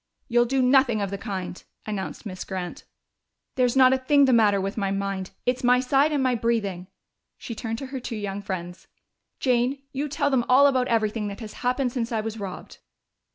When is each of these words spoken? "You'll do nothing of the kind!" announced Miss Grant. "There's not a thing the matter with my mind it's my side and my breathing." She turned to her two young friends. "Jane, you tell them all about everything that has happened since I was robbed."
"You'll 0.27 0.45
do 0.45 0.63
nothing 0.63 0.99
of 0.99 1.11
the 1.11 1.17
kind!" 1.19 1.63
announced 1.85 2.25
Miss 2.25 2.43
Grant. 2.43 2.85
"There's 3.53 3.75
not 3.75 3.93
a 3.93 3.99
thing 3.99 4.25
the 4.25 4.33
matter 4.33 4.59
with 4.59 4.75
my 4.75 4.89
mind 4.89 5.29
it's 5.45 5.63
my 5.63 5.79
side 5.79 6.11
and 6.11 6.23
my 6.23 6.33
breathing." 6.33 6.87
She 7.37 7.53
turned 7.53 7.77
to 7.77 7.85
her 7.93 7.99
two 7.99 8.15
young 8.15 8.41
friends. 8.41 8.87
"Jane, 9.39 9.83
you 9.93 10.09
tell 10.09 10.31
them 10.31 10.43
all 10.49 10.65
about 10.65 10.87
everything 10.87 11.27
that 11.27 11.39
has 11.41 11.53
happened 11.61 11.91
since 11.91 12.11
I 12.11 12.19
was 12.21 12.39
robbed." 12.39 12.79